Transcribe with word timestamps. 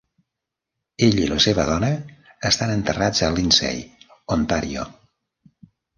Ell 1.07 1.17
i 1.25 1.27
la 1.31 1.35
seva 1.43 1.65
dona 1.67 1.91
estan 2.51 2.73
enterrats 2.77 3.21
a 3.27 3.29
Lindsay, 3.37 3.85
Ontario. 4.37 4.87